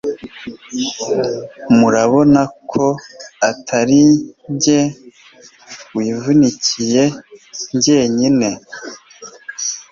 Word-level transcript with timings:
murabona 1.77 2.41
ko 2.71 2.85
atari 3.49 4.01
jye 4.61 4.79
wivunikiye 5.95 7.03
jyenyine 7.83 8.49